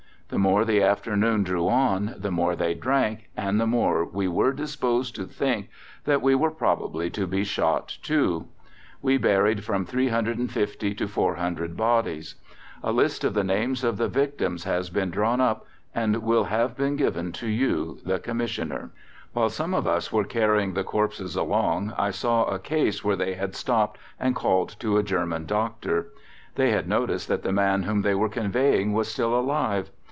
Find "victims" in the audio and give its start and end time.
14.07-14.63